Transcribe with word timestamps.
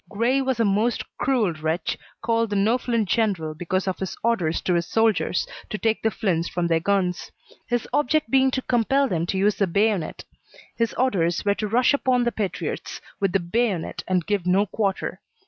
Grey 0.09 0.41
was 0.41 0.59
a 0.59 0.65
most 0.65 1.03
cruel 1.19 1.53
wretch, 1.53 1.95
called 2.23 2.49
the 2.49 2.55
no 2.55 2.79
flint 2.79 3.07
general 3.07 3.53
because 3.53 3.87
of 3.87 3.99
his 3.99 4.17
orders 4.23 4.59
to 4.61 4.73
his 4.73 4.87
soldiers 4.87 5.45
to 5.69 5.77
take 5.77 6.01
the 6.01 6.09
flints 6.09 6.49
from 6.49 6.65
their 6.65 6.79
guns; 6.79 7.31
his 7.67 7.87
object 7.93 8.31
being 8.31 8.49
to 8.49 8.63
compel 8.63 9.07
them 9.07 9.27
to 9.27 9.37
use 9.37 9.57
the 9.57 9.67
bayonet; 9.67 10.25
his 10.75 10.95
orders 10.95 11.45
were 11.45 11.53
to 11.53 11.67
rush 11.67 11.93
upon 11.93 12.23
the 12.23 12.31
patriots 12.31 12.99
with 13.19 13.31
the 13.31 13.39
bayonet 13.39 14.01
and 14.07 14.25
give 14.25 14.47
no 14.47 14.65
quarter. 14.65 15.21